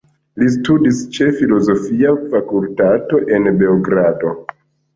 Li 0.43 0.45
studadis 0.53 1.01
ĉe 1.17 1.27
filozofia 1.41 2.15
fakultato 2.33 3.23
en 3.39 3.53
Beogrado. 3.63 4.37